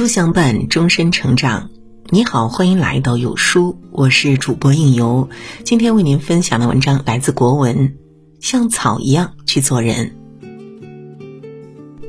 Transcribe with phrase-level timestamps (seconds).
[0.00, 1.68] 书相伴，终身成长。
[2.08, 5.28] 你好，欢迎来到有书，我是主播应由。
[5.62, 7.98] 今天为您分享的文章来自国文，
[8.40, 10.16] 像草一样去做人，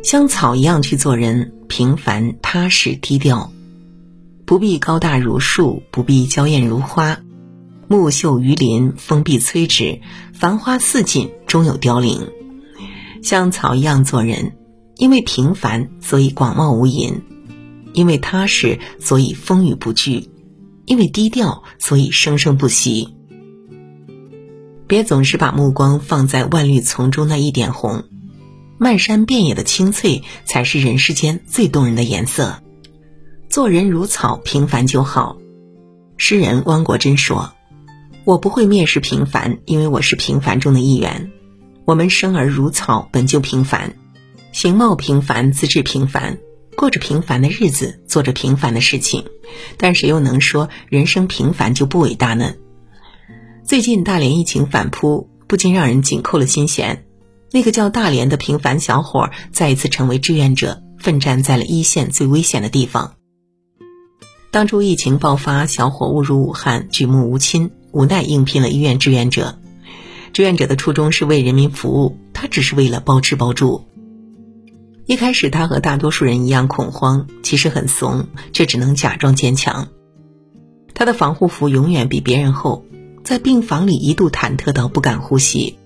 [0.05, 3.51] 像草一样去做人，平凡、踏实、低调，
[4.45, 7.19] 不必高大如树，不必娇艳如花。
[7.89, 9.99] 木秀于林，风必摧之；
[10.33, 12.25] 繁花似锦，终有凋零。
[13.21, 14.55] 像草一样做人，
[14.95, 17.15] 因为平凡，所以广袤无垠；
[17.93, 20.29] 因为踏实，所以风雨不惧；
[20.85, 23.15] 因为低调，所以生生不息。
[24.87, 28.03] 别总是把目光放在万绿丛中那一点红，
[28.77, 32.61] 漫山遍野的青翠才是人世间最动人的颜色。
[33.49, 35.37] 做人如草，平凡就好。
[36.17, 37.53] 诗人汪国真说。
[38.23, 41.31] 我不会蔑视平凡，因为我是平凡中的一员。
[41.85, 43.95] 我们生而如草，本就平凡，
[44.51, 46.37] 形貌平凡，资质平凡，
[46.81, 49.25] 过着平凡的日子，做着平凡的事情。
[49.77, 52.55] 但谁又能说人生平凡就不伟大呢？
[53.63, 57.05] 最近大连疫情反扑，不禁让人紧扣了心弦。
[57.51, 63.13] 那个叫大连的平凡小伙，再一次成为志愿者，奋战在了一线最危险的地方。
[64.49, 67.69] 当初疫情爆发，小伙误入武汉，举目无亲。
[67.91, 69.59] 无奈应聘了医院志愿者，
[70.33, 73.85] 志愿者的初衷是为人民服务，他只是为了包吃包住。
[75.11, 79.89] 一开始他和大多数人一样恐慌，其实很怂，却只能假装坚强。
[80.93, 82.85] 他的防护服永远比别人厚，
[83.21, 85.77] 在病房里一度忐忑到不敢呼吸。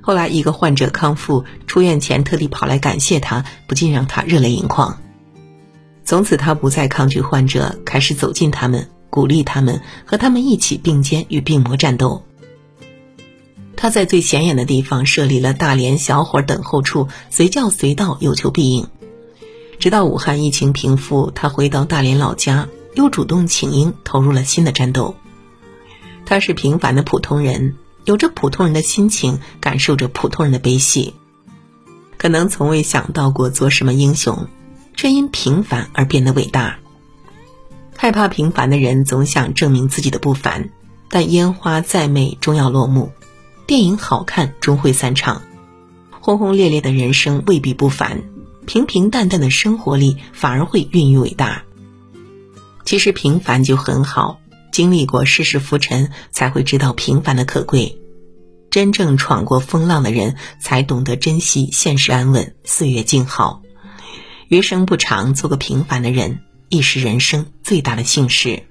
[0.00, 5.02] 后来一个患者康复出院前特地跑来感谢他，不禁让他热泪盈眶。
[6.04, 8.88] 从此他不再抗拒患者，开始走近他们。
[9.10, 12.22] 鼓励他们和他们一起并肩与病魔战斗。
[13.82, 18.86] 他在最显眼的地方设立了大连小伙等候处，随叫随到，有求必应。
[19.80, 25.16] 直到武汉疫情平复，他回到大连老家，又主动请缨，投入了新的战斗。
[26.24, 31.14] 他是平凡的普通人，有着普通人的心情，感受着普通人的悲喜。
[32.16, 34.46] 可能从未想到过做什么英雄，
[34.94, 36.78] 却因平凡而变得伟大。
[37.96, 40.70] 害怕平凡的人总想证明自己的不凡，
[41.08, 43.10] 但烟花再美终要落幕，
[43.72, 45.40] 电影好看终会散场，
[46.10, 48.22] 轰轰烈烈的人生未必不凡，
[48.66, 51.64] 平平淡淡的生活里反而会孕育伟大。
[52.84, 54.38] 其实平凡就很好，
[54.72, 57.98] 经历过世事浮沉，才会知道平凡的可贵。
[58.70, 63.62] 真正闯过风浪的人，才懂得珍惜现实安稳，岁月静好。
[64.48, 66.40] 余生不长，做个平凡的人。
[66.68, 68.64] 亦是人生最大的幸事。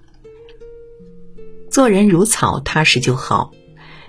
[1.72, 3.52] 做人如草，踏实就好。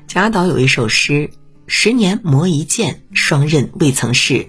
[0.07, 1.31] 贾岛有一首诗
[1.67, 4.49] ：“十年磨一剑，双刃未曾试。”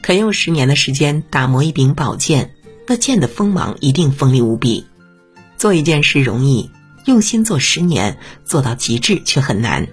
[0.00, 2.54] 肯用十年的时间打磨一柄宝剑，
[2.86, 4.86] 那剑的锋芒一定锋利无比。
[5.56, 6.70] 做一件事容易，
[7.04, 9.88] 用心做十年，做到极致却很难。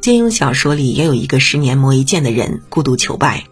[0.00, 3.44] 金庸小说里也有一个十年磨一剑的人，孤独求败。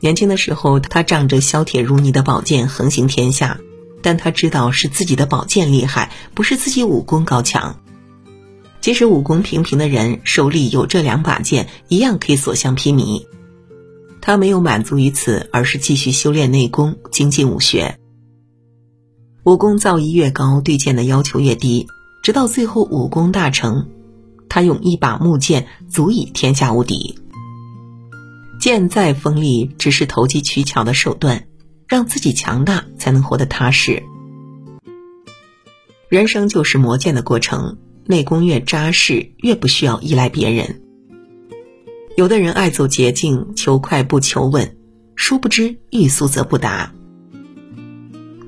[0.00, 3.58] 年轻的时候，他仗着削铁如泥的宝剑横行天下，
[4.00, 7.80] 但他知道是自己的宝剑厉害，不是自己武功高强。
[8.80, 13.26] 即使武功平平的人手里有这两把剑，一样可以所向披靡。
[14.20, 17.98] 他没有满足于此，而是继续修炼内功，精进武学。
[19.44, 21.86] 武功造诣越高，对剑的要求越低，
[22.22, 23.88] 直到最后武功大成，
[24.48, 27.18] 他用一把木剑足以天下无敌。
[28.60, 31.46] 剑再锋利，只是投机取巧的手段，
[31.86, 34.02] 让自己强大，才能活得踏实。
[36.08, 37.78] 人生就是磨剑的过程，
[38.08, 40.80] 内功越扎实，越不需要依赖别人。
[42.16, 44.78] 有的人爱走捷径，求快不求稳，
[45.14, 46.94] 殊不知欲速则不达。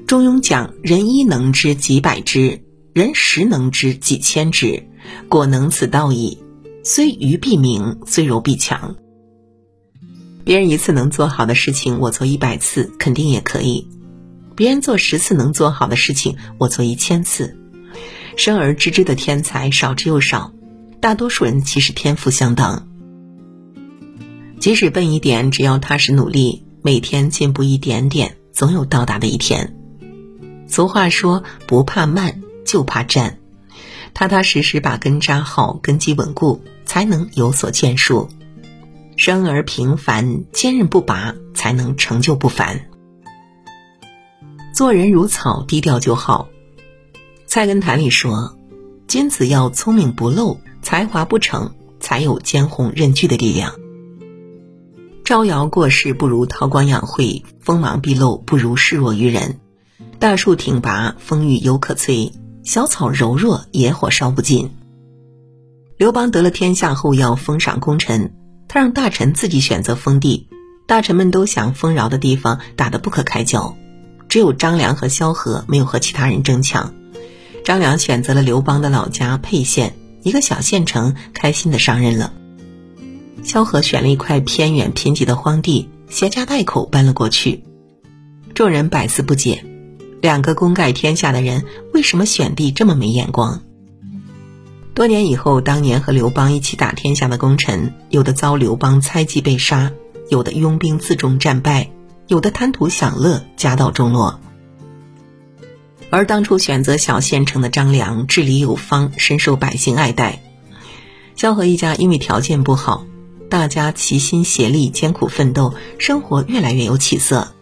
[0.07, 2.63] 中庸讲：人一能知几百知，
[2.95, 4.89] 人十能知几千知。
[5.29, 6.39] 果能此道矣，
[6.83, 8.97] 虽愚必明，虽柔必强。
[10.43, 13.87] 别人一次能做好的事情，我做一百次肯定也可以；
[14.57, 17.60] 别人做十次能做好的事情，我做一千次。
[18.41, 20.51] 生而知之的天才少之又少，
[20.99, 22.89] 大多数人其实天赋相当。
[24.59, 29.77] 即使笨一点，只要踏实努力，每天进步一点点，总有到达的一天。
[30.67, 33.39] 俗话说：“不怕慢，就怕站。”
[34.15, 38.31] 踏踏实实把根扎好，根基稳固，才能有所建树。
[39.17, 42.89] 生而平凡，坚韧不拔，才能成就不凡。
[44.75, 46.49] 做人如草，低调就好。
[47.51, 48.57] 菜根谭里说
[49.09, 53.75] ：“君子要聪明不露，才华不成，才有坚宏任巨的力量。”
[55.27, 59.59] 招摇过市不如韬光养晦，锋芒毕露不如示弱于人。
[60.21, 62.31] 大树挺拔，风雨犹可摧；
[62.63, 64.71] 小草柔弱，野火烧不尽。
[65.97, 68.33] 刘邦得了天下后要封赏功臣，
[68.69, 70.47] 他让大臣自己选择封地。
[70.87, 73.77] 大臣们都想丰饶的地方打得不可开交，
[74.29, 76.95] 只有张良和萧何没有和其他人争抢。
[77.65, 79.95] 张良选择了刘邦的老家沛县。
[80.23, 82.35] 一个小县城，开心的上任了。
[83.43, 87.65] 萧何选了一块偏远贫瘠的荒地，携家带口搬了过去。
[88.53, 89.65] 众人百思不解，
[90.21, 91.65] 两个功盖天下的人，
[91.95, 93.63] 为什么选地这么没眼光？
[94.93, 99.91] 多年以后，当年和刘邦一起打天下的功臣，有的遭刘邦猜忌被杀，
[100.29, 101.91] 有的拥兵自重战败，
[102.27, 104.39] 有的贪图享乐家道中落。
[106.11, 110.43] 而当初选择小县城的张良治理有方，深受百姓爱戴。
[111.37, 113.07] 萧何一家因为条件不好，
[113.49, 117.55] 大家齐心协力，艰苦奋斗，生活越来越有起色。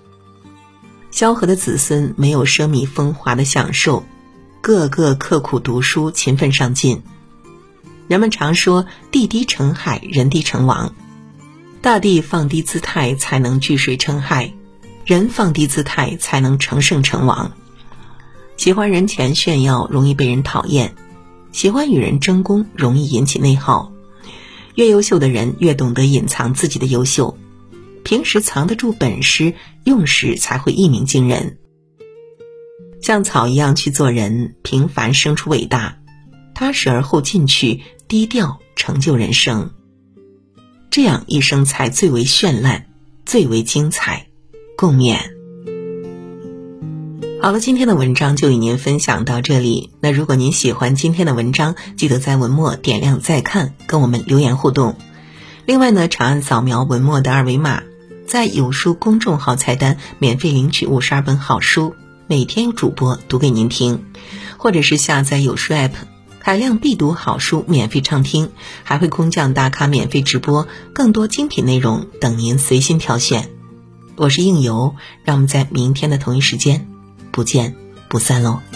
[1.10, 4.04] 萧何的子孙没有奢靡风华的享受，
[4.60, 7.02] 个个刻苦读书，勤奋上进。
[8.08, 10.94] 人们常说“地低成海，人低成王”，
[11.82, 14.52] 大地放低姿态才能聚水成海，
[15.04, 17.52] 人放低姿态才能成圣成王。
[18.58, 20.88] 喜欢人前炫耀，容易被人讨厌；
[21.52, 23.92] 喜欢与人争功，容易引起内耗。
[24.74, 27.38] 越优秀的人越懂得隐藏自己的优秀，
[28.02, 31.56] 平时藏得住本事，用时才会一鸣惊人。
[33.00, 35.94] 像草一样去做人，平凡生出伟大；
[36.52, 39.70] 踏实而后进取，低调成就人生。
[40.90, 42.86] 这样一生才最为绚烂，
[43.24, 44.26] 最为精彩。
[44.76, 45.37] 共勉。
[47.48, 49.88] 好了，今天的文章就与您分享到这里。
[50.00, 54.96] 那如果您喜欢今天的文章，记得在文末点亮再看，跟我们留言互动。
[55.64, 57.84] 另外呢，长按扫描文末的二维码，
[58.26, 61.94] 在有书公众号菜单免费领取五十二本好书，
[62.26, 64.04] 每天有主播读给您听，
[64.58, 65.92] 或者是下载有书 app，
[66.40, 68.50] 海量必读好书免费畅听，
[68.84, 73.48] 还会空降打卡免费直播，更多精品内容等您随心挑选。
[74.16, 76.86] 我是应由，让我们在明天的同一时间。
[77.38, 77.72] 不见
[78.08, 78.67] 不散喽。